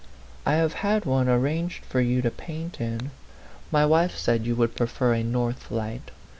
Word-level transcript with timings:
"I 0.47 0.53
have 0.53 0.73
had 0.81 1.05
one 1.05 1.29
arranged 1.29 1.85
for 1.85 2.01
you 2.01 2.23
to 2.23 2.31
paint 2.31 2.81
in. 2.81 3.11
My 3.71 3.85
wife 3.85 4.17
said 4.17 4.47
you 4.47 4.55
would 4.55 4.75
prefer 4.75 5.13
a 5.13 5.21
north 5.23 5.69
light. 5.69 6.09